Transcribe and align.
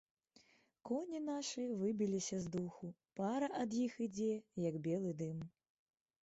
Коні 0.89 1.19
нашы 1.25 1.65
выбіліся 1.81 2.39
з 2.45 2.53
духу, 2.55 2.89
пара 3.21 3.51
ад 3.61 3.77
іх 3.85 3.93
ідзе, 4.07 4.31
як 4.65 4.81
белы 4.89 5.11
дым. 5.23 5.37